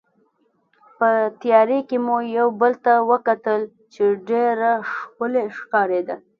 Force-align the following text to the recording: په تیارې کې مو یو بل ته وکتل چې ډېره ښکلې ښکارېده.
په 0.97 1.09
تیارې 1.41 1.79
کې 1.89 1.97
مو 2.05 2.15
یو 2.37 2.47
بل 2.61 2.73
ته 2.85 2.93
وکتل 3.11 3.61
چې 3.93 4.03
ډېره 4.27 4.71
ښکلې 4.91 5.43
ښکارېده. 5.57 6.15